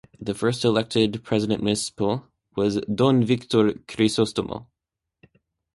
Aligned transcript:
The 0.19 0.33
first 0.33 0.65
elected 0.65 1.23
President 1.23 1.61
Municipal 1.61 2.25
was 2.55 2.81
Don 2.91 3.23
Victor 3.23 3.73
Crisostomo. 3.87 4.65